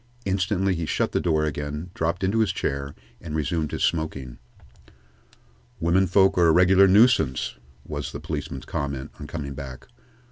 Instantly 0.25 0.73
he 0.73 0.87
shut 0.87 1.11
the 1.11 1.19
door 1.21 1.45
again, 1.45 1.91
dropped 1.93 2.23
into 2.23 2.39
his 2.39 2.51
chair, 2.51 2.95
and 3.21 3.35
resumed 3.35 3.69
his 3.71 3.83
smoking. 3.83 4.39
"Women 5.79 6.07
folks 6.07 6.39
are 6.39 6.47
a 6.47 6.51
regular 6.51 6.87
nuisance," 6.87 7.55
was 7.85 8.11
the 8.11 8.19
policeman's 8.19 8.65
comment, 8.65 9.11
on 9.19 9.27
coming 9.27 9.53
back. 9.53 9.85